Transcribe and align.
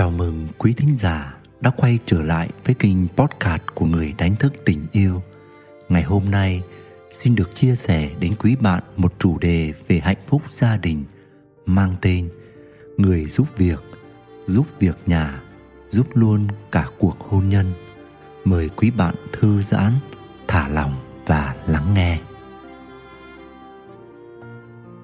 Chào 0.00 0.10
mừng 0.10 0.48
quý 0.58 0.72
thính 0.72 0.96
giả 0.98 1.34
đã 1.60 1.70
quay 1.70 1.98
trở 2.04 2.22
lại 2.22 2.50
với 2.64 2.74
kênh 2.74 3.08
podcast 3.08 3.62
của 3.74 3.86
người 3.86 4.14
đánh 4.18 4.36
thức 4.36 4.52
tình 4.64 4.86
yêu. 4.92 5.22
Ngày 5.88 6.02
hôm 6.02 6.30
nay 6.30 6.62
xin 7.22 7.34
được 7.34 7.54
chia 7.54 7.76
sẻ 7.76 8.10
đến 8.20 8.34
quý 8.38 8.56
bạn 8.60 8.82
một 8.96 9.12
chủ 9.18 9.38
đề 9.38 9.72
về 9.88 10.00
hạnh 10.00 10.16
phúc 10.26 10.42
gia 10.56 10.76
đình 10.76 11.04
mang 11.66 11.96
tên 12.00 12.30
Người 12.96 13.24
giúp 13.24 13.46
việc, 13.56 13.80
giúp 14.46 14.66
việc 14.78 14.98
nhà, 15.06 15.40
giúp 15.90 16.16
luôn 16.16 16.48
cả 16.72 16.88
cuộc 16.98 17.20
hôn 17.20 17.48
nhân. 17.48 17.72
Mời 18.44 18.68
quý 18.68 18.90
bạn 18.90 19.14
thư 19.32 19.62
giãn, 19.62 19.92
thả 20.48 20.68
lòng 20.68 20.94
và 21.26 21.54
lắng 21.66 21.94
nghe. 21.94 22.20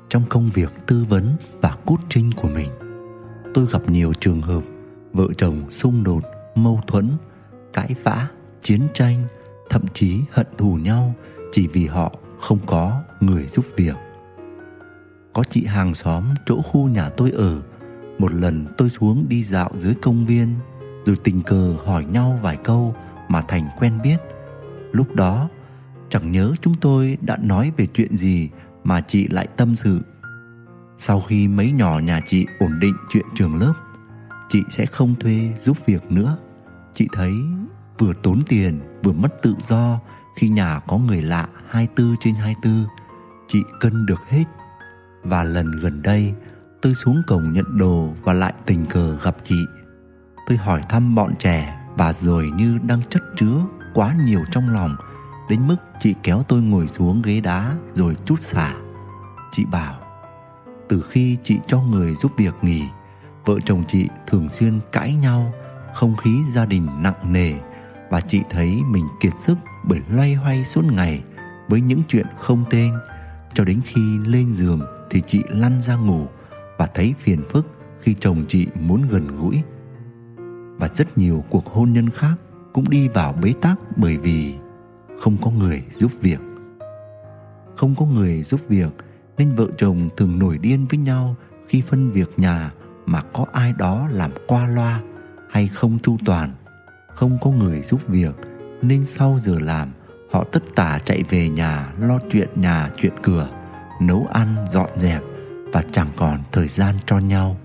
Trong 0.09 0.23
công 0.29 0.51
việc 0.55 0.73
tư 0.87 1.05
vấn 1.09 1.37
và 1.61 1.77
coaching 1.87 2.33
của 2.37 2.49
mình, 2.49 2.71
tôi 3.55 3.67
gặp 3.73 3.91
nhiều 3.91 4.13
trường 4.21 4.43
hợp 4.43 4.63
vợ 5.17 5.29
chồng 5.39 5.71
xung 5.71 6.05
đột, 6.05 6.23
mâu 6.55 6.81
thuẫn, 6.87 7.09
cãi 7.73 7.95
vã, 8.03 8.29
chiến 8.63 8.81
tranh, 8.95 9.25
thậm 9.71 9.83
chí 9.95 10.21
hận 10.31 10.47
thù 10.59 10.75
nhau 10.75 11.15
chỉ 11.53 11.67
vì 11.67 11.87
họ 11.87 12.13
không 12.41 12.59
có 12.67 13.03
người 13.21 13.49
giúp 13.53 13.65
việc. 13.77 13.97
Có 15.33 15.45
chị 15.51 15.65
hàng 15.65 15.95
xóm 15.95 16.25
chỗ 16.47 16.63
khu 16.63 16.89
nhà 16.89 17.11
tôi 17.11 17.31
ở, 17.31 17.63
một 18.19 18.33
lần 18.33 18.67
tôi 18.79 18.91
xuống 18.91 19.25
đi 19.29 19.45
dạo 19.45 19.71
dưới 19.79 19.95
công 20.03 20.27
viên, 20.27 20.55
rồi 21.07 21.17
tình 21.25 21.43
cờ 21.43 21.75
hỏi 21.85 22.05
nhau 22.05 22.39
vài 22.43 22.57
câu 22.57 22.95
mà 23.29 23.43
thành 23.49 23.69
quen 23.79 23.99
biết. 24.03 24.17
Lúc 24.93 25.15
đó, 25.15 25.49
chẳng 26.11 26.33
nhớ 26.33 26.53
chúng 26.61 26.75
tôi 26.81 27.19
đã 27.21 27.37
nói 27.43 27.73
về 27.77 27.87
chuyện 27.87 28.17
gì 28.17 28.51
mà 28.85 29.01
chị 29.01 29.29
lại 29.29 29.49
tâm 29.57 29.77
sự. 29.77 30.01
Sau 30.99 31.21
khi 31.21 31.49
mấy 31.49 31.73
nhỏ 31.73 31.99
nhà 31.99 32.21
chị 32.29 32.47
ổn 32.61 32.81
định 32.81 32.95
chuyện 33.11 33.27
trường 33.35 33.61
lớp 33.61 33.73
chị 34.49 34.63
sẽ 34.71 34.87
không 34.87 35.15
thuê 35.15 35.53
giúp 35.65 35.77
việc 35.87 36.13
nữa. 36.13 36.37
Chị 36.95 37.09
thấy 37.13 37.33
vừa 37.99 38.13
tốn 38.23 38.41
tiền, 38.49 38.81
vừa 39.03 39.13
mất 39.13 39.43
tự 39.43 39.55
do 39.69 40.01
khi 40.37 40.49
nhà 40.49 40.81
có 40.89 40.99
người 40.99 41.23
lạ 41.23 41.49
24 41.69 42.17
trên 42.21 42.35
24 42.35 42.87
chị 43.49 43.63
cân 43.81 44.07
được 44.07 44.21
hết. 44.29 44.45
Và 45.23 45.45
lần 45.45 45.71
gần 45.71 46.03
đây, 46.03 46.35
tôi 46.83 46.95
xuống 46.95 47.23
cổng 47.27 47.53
nhận 47.53 47.79
đồ 47.79 48.15
và 48.23 48.33
lại 48.33 48.55
tình 48.67 48.87
cờ 48.87 49.19
gặp 49.23 49.37
chị. 49.45 49.67
Tôi 50.49 50.59
hỏi 50.59 50.83
thăm 50.89 51.15
bọn 51.15 51.35
trẻ 51.39 51.81
và 51.97 52.13
rồi 52.13 52.51
như 52.57 52.79
đang 52.83 53.03
chất 53.11 53.23
chứa 53.37 53.61
quá 53.95 54.17
nhiều 54.25 54.41
trong 54.53 54.69
lòng, 54.69 54.97
đến 55.49 55.67
mức 55.67 55.77
chị 56.01 56.15
kéo 56.23 56.43
tôi 56.49 56.63
ngồi 56.63 56.89
xuống 56.89 57.23
ghế 57.23 57.41
đá 57.41 57.77
rồi 57.95 58.17
chút 58.25 58.41
xả. 58.41 58.75
Chị 59.53 59.65
bảo, 59.65 59.95
từ 60.89 61.05
khi 61.11 61.37
chị 61.43 61.59
cho 61.67 61.81
người 61.81 62.15
giúp 62.15 62.33
việc 62.37 62.55
nghỉ 62.63 62.83
vợ 63.47 63.61
chồng 63.65 63.85
chị 63.89 64.09
thường 64.27 64.49
xuyên 64.49 64.81
cãi 64.93 65.15
nhau, 65.15 65.53
không 65.95 66.17
khí 66.17 66.31
gia 66.55 66.67
đình 66.67 66.87
nặng 67.01 67.33
nề 67.33 67.53
và 68.11 68.21
chị 68.21 68.41
thấy 68.51 68.77
mình 68.91 69.05
kiệt 69.21 69.33
sức 69.47 69.59
bởi 69.85 70.01
loay 70.11 70.35
hoay 70.35 70.65
suốt 70.65 70.85
ngày 70.85 71.23
với 71.69 71.81
những 71.81 72.03
chuyện 72.09 72.27
không 72.39 72.65
tên. 72.71 72.93
Cho 73.55 73.65
đến 73.65 73.81
khi 73.85 74.01
lên 74.27 74.55
giường 74.55 74.81
thì 75.11 75.23
chị 75.27 75.43
lăn 75.49 75.83
ra 75.83 75.97
ngủ 75.97 76.27
và 76.79 76.87
thấy 76.87 77.15
phiền 77.21 77.43
phức 77.51 77.67
khi 78.01 78.15
chồng 78.21 78.45
chị 78.49 78.67
muốn 78.81 79.03
gần 79.11 79.37
gũi. 79.41 79.63
Và 80.79 80.89
rất 80.97 81.19
nhiều 81.19 81.45
cuộc 81.51 81.67
hôn 81.67 81.93
nhân 81.93 82.11
khác 82.11 82.35
cũng 82.73 82.91
đi 82.91 83.09
vào 83.09 83.33
bế 83.43 83.53
tắc 83.61 83.79
bởi 83.97 84.17
vì 84.17 84.55
không 85.21 85.37
có 85.43 85.51
người 85.51 85.83
giúp 85.95 86.13
việc. 86.21 86.41
Không 87.77 87.95
có 87.95 88.07
người 88.07 88.43
giúp 88.43 88.61
việc 88.69 88.91
nên 89.39 89.55
vợ 89.55 89.67
chồng 89.79 90.09
thường 90.17 90.39
nổi 90.39 90.59
điên 90.59 90.87
với 90.91 90.99
nhau 90.99 91.37
khi 91.69 91.81
phân 91.81 92.11
việc 92.11 92.31
nhà 92.37 92.73
mà 93.07 93.23
có 93.33 93.45
ai 93.53 93.73
đó 93.79 94.09
làm 94.11 94.31
qua 94.47 94.67
loa 94.67 95.01
hay 95.51 95.69
không 95.69 95.99
chu 96.03 96.17
toàn, 96.25 96.55
không 97.15 97.39
có 97.41 97.51
người 97.51 97.81
giúp 97.83 98.01
việc, 98.09 98.35
nên 98.83 99.05
sau 99.05 99.39
giờ 99.43 99.59
làm, 99.61 99.93
họ 100.33 100.45
tất 100.53 100.63
tả 100.75 100.99
chạy 101.05 101.23
về 101.31 101.49
nhà 101.49 101.93
lo 101.99 102.19
chuyện 102.33 102.49
nhà 102.55 102.91
chuyện 102.97 103.13
cửa, 103.23 103.49
nấu 104.01 104.27
ăn 104.33 104.67
dọn 104.73 104.91
dẹp 104.97 105.23
và 105.73 105.85
chẳng 105.93 106.11
còn 106.17 106.41
thời 106.53 106.69
gian 106.69 106.95
cho 107.07 107.19
nhau. 107.19 107.57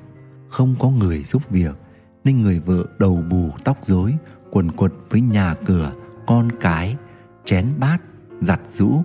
Không 0.50 0.76
có 0.80 0.90
người 0.90 1.24
giúp 1.24 1.42
việc, 1.50 1.76
nên 2.24 2.42
người 2.42 2.60
vợ 2.60 2.86
đầu 3.00 3.24
bù 3.30 3.50
tóc 3.64 3.78
rối, 3.82 4.16
quần 4.52 4.72
quật 4.72 4.92
với 5.10 5.22
nhà 5.22 5.56
cửa, 5.66 5.92
con 6.28 6.50
cái, 6.62 6.98
chén 7.46 7.74
bát, 7.78 7.98
giặt 8.42 8.60
rũ 8.78 9.04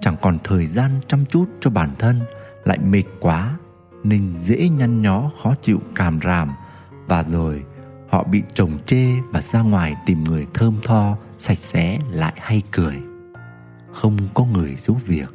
chẳng 0.00 0.16
còn 0.22 0.38
thời 0.44 0.66
gian 0.66 0.90
chăm 1.08 1.24
chút 1.26 1.46
cho 1.60 1.70
bản 1.70 1.90
thân, 1.98 2.20
lại 2.64 2.78
mệt 2.78 3.04
quá 3.20 3.56
nên 4.04 4.34
dễ 4.44 4.68
nhăn 4.68 5.02
nhó, 5.02 5.30
khó 5.42 5.54
chịu, 5.62 5.80
càm 5.94 6.20
ràm. 6.24 6.52
Và 7.06 7.22
rồi, 7.22 7.64
họ 8.08 8.24
bị 8.24 8.42
chồng 8.54 8.78
chê 8.86 9.20
và 9.20 9.42
ra 9.52 9.60
ngoài 9.60 9.96
tìm 10.06 10.24
người 10.24 10.46
thơm 10.54 10.74
tho, 10.82 11.16
sạch 11.38 11.58
sẽ, 11.58 11.98
lại 12.10 12.32
hay 12.36 12.62
cười. 12.70 12.96
Không 13.92 14.16
có 14.34 14.44
người 14.44 14.76
giúp 14.76 14.96
việc, 15.06 15.28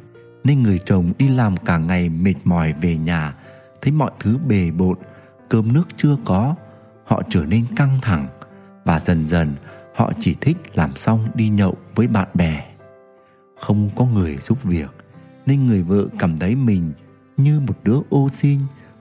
nên 0.44 0.62
người 0.62 0.80
chồng 0.86 1.12
đi 1.18 1.28
làm 1.28 1.56
cả 1.56 1.78
ngày 1.78 2.08
mệt 2.08 2.34
mỏi 2.44 2.74
về 2.80 2.96
nhà. 2.96 3.34
Thấy 3.82 3.92
mọi 3.92 4.10
thứ 4.20 4.38
bề 4.38 4.70
bộn, 4.70 4.98
cơm 5.48 5.72
nước 5.72 5.84
chưa 5.96 6.16
có, 6.24 6.54
họ 7.04 7.22
trở 7.30 7.44
nên 7.44 7.64
căng 7.76 7.98
thẳng. 8.02 8.26
Và 8.84 9.00
dần 9.06 9.26
dần, 9.26 9.54
họ 9.94 10.12
chỉ 10.20 10.36
thích 10.40 10.56
làm 10.74 10.96
xong 10.96 11.28
đi 11.34 11.48
nhậu 11.48 11.76
với 11.94 12.06
bạn 12.06 12.28
bè. 12.34 12.64
Không 13.60 13.90
có 13.96 14.04
người 14.04 14.36
giúp 14.36 14.64
việc, 14.64 14.90
nên 15.46 15.66
người 15.66 15.82
vợ 15.82 16.06
cảm 16.18 16.38
thấy 16.38 16.54
mình 16.54 16.92
như 17.36 17.60
một 17.60 17.74
đứa 17.84 17.98
ô 18.10 18.28
xin, 18.34 18.60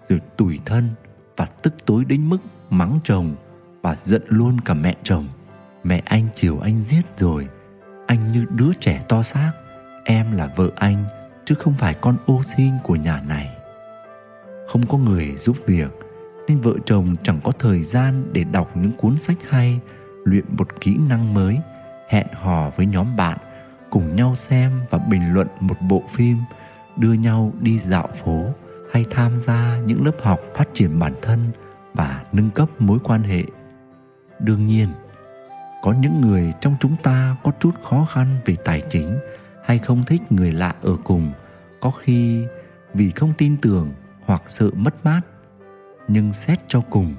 rồi 0.09 0.21
tủi 0.37 0.59
thân 0.65 0.89
và 1.37 1.45
tức 1.45 1.73
tối 1.85 2.05
đến 2.05 2.29
mức 2.29 2.37
mắng 2.69 2.99
chồng 3.03 3.35
và 3.81 3.95
giận 4.05 4.21
luôn 4.27 4.61
cả 4.61 4.73
mẹ 4.73 4.95
chồng. 5.03 5.27
Mẹ 5.83 6.01
anh 6.05 6.27
chiều 6.35 6.59
anh 6.59 6.81
giết 6.81 7.17
rồi, 7.17 7.47
anh 8.07 8.31
như 8.31 8.45
đứa 8.49 8.73
trẻ 8.79 9.03
to 9.09 9.23
xác, 9.23 9.51
em 10.05 10.31
là 10.31 10.53
vợ 10.55 10.69
anh, 10.75 11.05
chứ 11.45 11.55
không 11.55 11.73
phải 11.79 11.93
con 11.93 12.17
ô 12.25 12.41
xin 12.57 12.73
của 12.83 12.95
nhà 12.95 13.21
này. 13.27 13.49
Không 14.67 14.87
có 14.87 14.97
người 14.97 15.35
giúp 15.37 15.57
việc, 15.65 15.91
nên 16.47 16.61
vợ 16.61 16.73
chồng 16.85 17.15
chẳng 17.23 17.39
có 17.43 17.51
thời 17.51 17.83
gian 17.83 18.23
để 18.33 18.43
đọc 18.43 18.77
những 18.77 18.91
cuốn 18.91 19.17
sách 19.17 19.37
hay, 19.49 19.79
luyện 20.25 20.45
một 20.57 20.81
kỹ 20.81 20.97
năng 21.09 21.33
mới, 21.33 21.59
hẹn 22.09 22.27
hò 22.33 22.69
với 22.69 22.85
nhóm 22.85 23.15
bạn, 23.15 23.37
cùng 23.89 24.15
nhau 24.15 24.35
xem 24.35 24.81
và 24.89 24.97
bình 24.97 25.33
luận 25.33 25.47
một 25.59 25.75
bộ 25.89 26.03
phim 26.09 26.37
đưa 26.97 27.13
nhau 27.13 27.53
đi 27.59 27.79
dạo 27.79 28.09
phố 28.23 28.45
hay 28.91 29.05
tham 29.11 29.41
gia 29.41 29.77
những 29.85 30.05
lớp 30.05 30.15
học 30.21 30.39
phát 30.55 30.69
triển 30.73 30.99
bản 30.99 31.13
thân 31.21 31.51
và 31.93 32.23
nâng 32.31 32.49
cấp 32.49 32.69
mối 32.79 32.99
quan 33.03 33.23
hệ. 33.23 33.43
Đương 34.39 34.65
nhiên, 34.65 34.87
có 35.81 35.93
những 35.93 36.21
người 36.21 36.53
trong 36.61 36.75
chúng 36.79 36.95
ta 37.03 37.35
có 37.43 37.51
chút 37.59 37.71
khó 37.83 38.07
khăn 38.13 38.27
về 38.45 38.55
tài 38.65 38.81
chính 38.89 39.17
hay 39.65 39.79
không 39.79 40.03
thích 40.07 40.21
người 40.29 40.51
lạ 40.51 40.75
ở 40.81 40.97
cùng, 41.03 41.31
có 41.81 41.91
khi 41.91 42.45
vì 42.93 43.11
không 43.11 43.33
tin 43.37 43.57
tưởng 43.57 43.93
hoặc 44.25 44.43
sợ 44.47 44.69
mất 44.75 45.05
mát. 45.05 45.21
Nhưng 46.07 46.33
xét 46.33 46.59
cho 46.67 46.81
cùng 46.89 47.13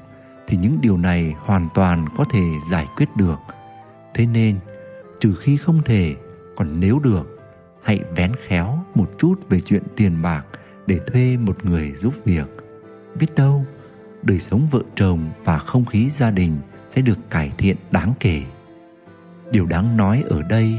thì 0.47 0.57
những 0.57 0.79
điều 0.81 0.97
này 0.97 1.35
hoàn 1.39 1.69
toàn 1.75 2.07
có 2.17 2.25
thể 2.33 2.43
giải 2.71 2.87
quyết 2.97 3.09
được. 3.17 3.39
Thế 4.15 4.27
nên, 4.27 4.59
trừ 5.21 5.35
khi 5.41 5.57
không 5.57 5.83
thể, 5.85 6.15
còn 6.57 6.81
nếu 6.81 6.99
được 6.99 7.34
hãy 7.85 8.01
vén 8.17 8.33
khéo 8.47 8.79
một 8.95 9.11
chút 9.19 9.35
về 9.49 9.61
chuyện 9.61 9.83
tiền 9.97 10.23
bạc 10.23 10.45
để 10.87 11.01
thuê 11.07 11.37
một 11.37 11.65
người 11.65 11.93
giúp 11.93 12.15
việc. 12.25 12.47
Biết 13.19 13.35
đâu, 13.37 13.65
đời 14.23 14.41
sống 14.41 14.69
vợ 14.71 14.81
chồng 14.95 15.31
và 15.45 15.59
không 15.59 15.85
khí 15.85 16.11
gia 16.11 16.31
đình 16.31 16.57
sẽ 16.91 17.03
được 17.03 17.19
cải 17.31 17.53
thiện 17.59 17.77
đáng 17.91 18.13
kể. 18.21 18.43
Điều 19.51 19.67
đáng 19.67 19.97
nói 19.97 20.25
ở 20.29 20.43
đây 20.43 20.75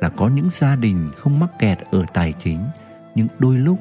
là 0.00 0.08
có 0.08 0.28
những 0.28 0.48
gia 0.50 0.76
đình 0.76 1.10
không 1.16 1.40
mắc 1.40 1.50
kẹt 1.58 1.78
ở 1.90 2.04
tài 2.14 2.32
chính, 2.32 2.60
nhưng 3.14 3.28
đôi 3.38 3.58
lúc, 3.58 3.78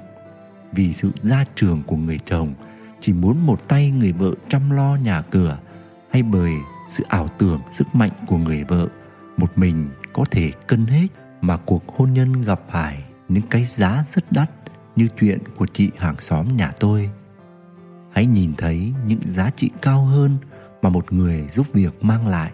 vì 0.72 0.94
sự 0.94 1.12
gia 1.22 1.46
trường 1.56 1.84
của 1.88 1.96
người 1.96 2.20
chồng, 2.26 2.54
chỉ 3.00 3.14
muốn 3.14 3.46
một 3.46 3.68
tay 3.68 3.92
người 3.92 4.12
vợ 4.12 4.32
chăm 4.50 4.72
lo 4.72 4.96
nhà 4.96 5.22
cửa 5.22 5.58
hay 6.10 6.24
bởi 6.24 6.54
sự 6.90 7.04
ảo 7.08 7.28
tưởng 7.38 7.62
sức 7.78 7.96
mạnh 7.96 8.12
của 8.28 8.38
người 8.38 8.64
vợ, 8.64 8.88
một 9.38 9.58
mình 9.58 9.90
có 10.14 10.26
thể 10.32 10.52
cân 10.68 10.86
hết 10.86 11.08
mà 11.42 11.58
cuộc 11.66 11.98
hôn 11.98 12.14
nhân 12.14 12.42
gặp 12.42 12.60
phải 12.72 13.04
những 13.28 13.44
cái 13.50 13.66
giá 13.66 14.04
rất 14.14 14.32
đắt 14.32 14.50
như 14.96 15.08
chuyện 15.20 15.40
của 15.58 15.66
chị 15.74 15.92
hàng 15.98 16.16
xóm 16.20 16.58
nhà 16.58 16.72
tôi. 16.80 17.10
Hãy 18.12 18.26
nhìn 18.26 18.54
thấy 18.58 18.94
những 19.06 19.20
giá 19.26 19.52
trị 19.56 19.70
cao 19.82 20.06
hơn 20.06 20.38
mà 20.82 20.90
một 20.90 21.14
người 21.14 21.48
giúp 21.54 21.68
việc 21.74 22.04
mang 22.04 22.28
lại. 22.28 22.52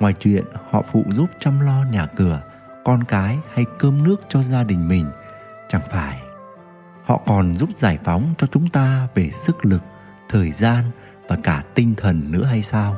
Ngoài 0.00 0.14
chuyện 0.20 0.44
họ 0.70 0.82
phụ 0.92 1.04
giúp 1.10 1.30
chăm 1.40 1.60
lo 1.60 1.84
nhà 1.92 2.06
cửa, 2.06 2.42
con 2.84 3.04
cái 3.04 3.38
hay 3.54 3.64
cơm 3.78 4.04
nước 4.04 4.20
cho 4.28 4.42
gia 4.42 4.64
đình 4.64 4.88
mình, 4.88 5.06
chẳng 5.68 5.82
phải 5.90 6.20
họ 7.04 7.20
còn 7.26 7.54
giúp 7.54 7.70
giải 7.78 7.98
phóng 8.04 8.34
cho 8.38 8.46
chúng 8.52 8.68
ta 8.68 9.08
về 9.14 9.30
sức 9.46 9.64
lực, 9.64 9.82
thời 10.28 10.52
gian 10.52 10.84
và 11.28 11.36
cả 11.42 11.64
tinh 11.74 11.94
thần 11.96 12.30
nữa 12.30 12.44
hay 12.44 12.62
sao? 12.62 12.96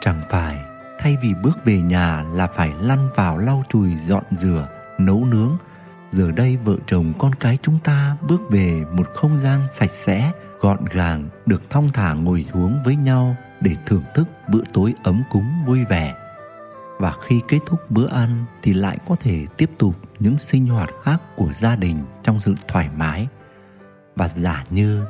Chẳng 0.00 0.22
phải 0.30 0.58
thay 0.98 1.16
vì 1.22 1.34
bước 1.42 1.64
về 1.64 1.80
nhà 1.80 2.24
là 2.32 2.46
phải 2.46 2.72
lăn 2.80 3.08
vào 3.16 3.38
lau 3.38 3.64
chùi, 3.68 3.90
dọn 4.06 4.24
rửa, 4.30 4.68
nấu 4.98 5.24
nướng. 5.24 5.56
Giờ 6.12 6.30
đây 6.30 6.56
vợ 6.56 6.76
chồng 6.86 7.12
con 7.18 7.34
cái 7.34 7.58
chúng 7.62 7.78
ta 7.84 8.16
bước 8.28 8.40
về 8.50 8.84
một 8.92 9.06
không 9.14 9.40
gian 9.40 9.60
sạch 9.72 9.90
sẽ, 9.90 10.32
gọn 10.60 10.84
gàng, 10.90 11.28
được 11.46 11.70
thong 11.70 11.88
thả 11.92 12.12
ngồi 12.12 12.46
xuống 12.52 12.78
với 12.84 12.96
nhau 12.96 13.36
để 13.60 13.76
thưởng 13.86 14.04
thức 14.14 14.28
bữa 14.48 14.62
tối 14.72 14.94
ấm 15.02 15.22
cúng 15.30 15.64
vui 15.66 15.84
vẻ. 15.84 16.14
Và 16.98 17.12
khi 17.26 17.40
kết 17.48 17.58
thúc 17.66 17.90
bữa 17.90 18.08
ăn 18.08 18.44
thì 18.62 18.72
lại 18.72 18.98
có 19.08 19.16
thể 19.20 19.46
tiếp 19.56 19.70
tục 19.78 19.94
những 20.18 20.38
sinh 20.38 20.66
hoạt 20.66 20.90
khác 21.02 21.20
của 21.36 21.52
gia 21.52 21.76
đình 21.76 21.98
trong 22.22 22.40
sự 22.40 22.54
thoải 22.68 22.88
mái. 22.96 23.28
Và 24.16 24.28
giả 24.28 24.64
như 24.70 25.04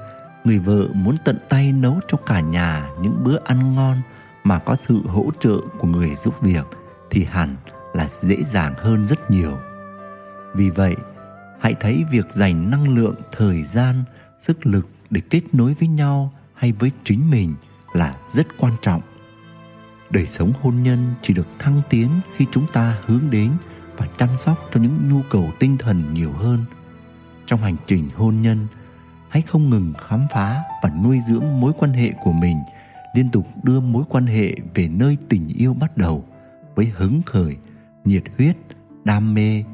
người 0.44 0.58
vợ 0.58 0.88
muốn 0.94 1.16
tận 1.24 1.38
tay 1.48 1.72
nấu 1.72 2.00
cho 2.08 2.18
cả 2.26 2.40
nhà 2.40 2.88
những 3.00 3.24
bữa 3.24 3.38
ăn 3.44 3.74
ngon 3.74 4.02
mà 4.44 4.58
có 4.58 4.76
sự 4.88 5.02
hỗ 5.06 5.30
trợ 5.40 5.56
của 5.78 5.88
người 5.88 6.16
giúp 6.24 6.34
việc 6.42 6.64
thì 7.10 7.24
hẳn 7.24 7.56
là 7.92 8.08
dễ 8.22 8.36
dàng 8.52 8.74
hơn 8.76 9.06
rất 9.06 9.30
nhiều. 9.30 9.58
Vì 10.54 10.70
vậy, 10.70 10.96
hãy 11.60 11.74
thấy 11.80 12.04
việc 12.10 12.26
dành 12.34 12.70
năng 12.70 12.88
lượng, 12.88 13.14
thời 13.32 13.62
gian, 13.62 14.04
sức 14.42 14.66
lực 14.66 14.88
để 15.10 15.20
kết 15.30 15.42
nối 15.52 15.74
với 15.74 15.88
nhau 15.88 16.32
hay 16.54 16.72
với 16.72 16.90
chính 17.04 17.30
mình 17.30 17.54
là 17.92 18.16
rất 18.32 18.46
quan 18.58 18.72
trọng. 18.82 19.00
Đời 20.10 20.26
sống 20.26 20.52
hôn 20.62 20.82
nhân 20.82 21.14
chỉ 21.22 21.34
được 21.34 21.46
thăng 21.58 21.82
tiến 21.90 22.10
khi 22.36 22.46
chúng 22.52 22.66
ta 22.72 22.98
hướng 23.06 23.30
đến 23.30 23.50
và 23.96 24.06
chăm 24.18 24.28
sóc 24.38 24.58
cho 24.74 24.80
những 24.80 24.98
nhu 25.10 25.22
cầu 25.30 25.52
tinh 25.58 25.78
thần 25.78 26.14
nhiều 26.14 26.32
hơn. 26.32 26.64
Trong 27.46 27.60
hành 27.60 27.76
trình 27.86 28.08
hôn 28.14 28.40
nhân, 28.42 28.66
hãy 29.28 29.42
không 29.42 29.70
ngừng 29.70 29.92
khám 30.08 30.26
phá 30.32 30.62
và 30.82 30.90
nuôi 31.04 31.20
dưỡng 31.28 31.60
mối 31.60 31.72
quan 31.78 31.92
hệ 31.92 32.12
của 32.24 32.32
mình 32.32 32.58
liên 33.14 33.28
tục 33.28 33.46
đưa 33.62 33.80
mối 33.80 34.04
quan 34.08 34.26
hệ 34.26 34.54
về 34.74 34.88
nơi 34.88 35.16
tình 35.28 35.48
yêu 35.48 35.74
bắt 35.74 35.96
đầu 35.96 36.24
với 36.74 36.92
hứng 36.96 37.22
khởi, 37.26 37.56
nhiệt 38.04 38.22
huyết, 38.38 38.56
đam 39.04 39.34
mê. 39.34 39.64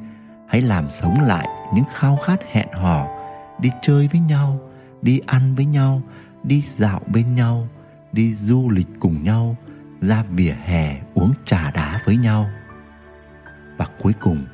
Hãy 0.47 0.61
làm 0.61 0.89
sống 0.89 1.21
lại 1.21 1.47
những 1.75 1.85
khao 1.93 2.17
khát 2.25 2.39
hẹn 2.51 2.67
hò, 2.73 3.07
đi 3.59 3.69
chơi 3.81 4.09
với 4.11 4.21
nhau, 4.21 4.59
đi 5.01 5.19
ăn 5.25 5.55
với 5.55 5.65
nhau, 5.65 6.01
đi 6.43 6.63
dạo 6.77 7.01
bên 7.13 7.35
nhau, 7.35 7.67
đi 8.11 8.35
du 8.35 8.69
lịch 8.69 8.87
cùng 8.99 9.23
nhau, 9.23 9.55
ra 10.01 10.23
vỉa 10.29 10.55
hè 10.63 11.01
uống 11.13 11.33
trà 11.45 11.71
đá 11.71 12.01
với 12.05 12.17
nhau. 12.17 12.49
Và 13.77 13.85
cuối 14.01 14.13
cùng, 14.21 14.45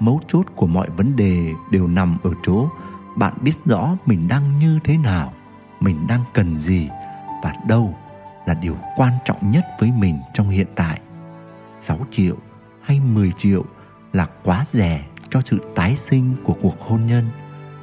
mấu 0.00 0.20
chốt 0.28 0.46
của 0.56 0.66
mọi 0.66 0.90
vấn 0.90 1.16
đề 1.16 1.52
đều 1.70 1.86
nằm 1.86 2.18
ở 2.22 2.30
chỗ 2.42 2.68
bạn 3.16 3.34
biết 3.42 3.52
rõ 3.64 3.96
mình 4.06 4.28
đang 4.28 4.58
như 4.58 4.78
thế 4.84 4.96
nào, 4.96 5.32
mình 5.80 6.06
đang 6.08 6.24
cần 6.34 6.58
gì 6.58 6.88
và 7.42 7.54
đâu 7.68 7.94
là 8.46 8.54
điều 8.54 8.76
quan 8.96 9.12
trọng 9.24 9.50
nhất 9.50 9.66
với 9.78 9.92
mình 9.98 10.18
trong 10.34 10.48
hiện 10.48 10.66
tại. 10.74 11.00
6 11.80 11.98
triệu 12.10 12.36
hay 12.82 13.00
10 13.00 13.32
triệu 13.38 13.64
là 14.12 14.26
quá 14.44 14.64
rẻ 14.72 15.04
cho 15.30 15.40
sự 15.44 15.58
tái 15.74 15.96
sinh 15.96 16.34
của 16.44 16.56
cuộc 16.62 16.80
hôn 16.80 17.06
nhân. 17.06 17.26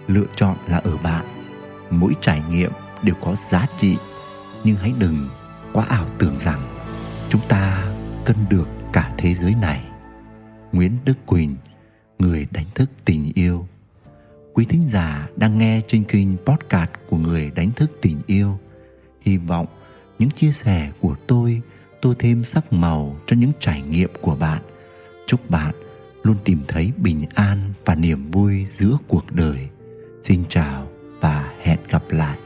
Lựa 0.08 0.26
chọn 0.36 0.58
là 0.68 0.78
ở 0.78 0.98
bạn. 0.98 1.26
Mỗi 1.90 2.14
trải 2.22 2.42
nghiệm 2.50 2.72
đều 3.04 3.16
có 3.22 3.36
giá 3.52 3.66
trị. 3.80 3.98
Nhưng 4.64 4.76
hãy 4.76 4.94
đừng 5.00 5.28
quá 5.74 5.86
ảo 5.90 6.06
tưởng 6.18 6.40
rằng 6.40 6.62
chúng 7.30 7.42
ta 7.50 7.86
cân 8.26 8.36
được 8.50 8.68
cả 8.94 9.12
thế 9.18 9.36
giới 9.36 9.56
này. 9.56 9.84
Nguyễn 10.72 10.98
đức 11.06 11.26
quỳnh, 11.26 11.56
người 12.20 12.48
đánh 12.52 12.66
thức 12.76 12.90
tình 13.06 13.32
yêu. 13.36 13.68
Quý 14.54 14.66
thính 14.66 14.88
giả 14.88 15.28
đang 15.36 15.58
nghe 15.58 15.82
trên 15.88 16.04
kênh 16.04 16.38
podcast 16.38 16.90
của 17.10 17.18
người 17.18 17.52
đánh 17.56 17.72
thức 17.72 17.92
tình 18.02 18.22
yêu. 18.28 18.60
Hy 19.22 19.38
vọng 19.38 19.66
những 20.20 20.32
chia 20.32 20.52
sẻ 20.52 20.92
của 21.02 21.16
tôi, 21.28 21.62
tô 22.02 22.14
thêm 22.20 22.44
sắc 22.44 22.74
màu 22.74 23.18
cho 23.26 23.36
những 23.36 23.52
trải 23.60 23.82
nghiệm 23.82 24.10
của 24.22 24.36
bạn. 24.36 24.62
Chúc 25.28 25.50
bạn 25.50 25.76
luôn 26.24 26.38
tìm 26.44 26.60
thấy 26.68 26.92
bình 26.98 27.26
an 27.36 27.74
và 27.86 27.96
niềm 27.96 28.32
vui 28.32 28.66
giữa 28.78 28.98
cuộc 29.08 29.32
đời. 29.32 29.70
Xin 30.24 30.44
chào 30.50 30.88
và 31.20 31.54
hẹn 31.62 31.80
gặp 31.90 32.04
lại. 32.10 32.38